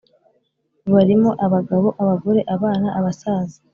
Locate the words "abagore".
2.01-2.41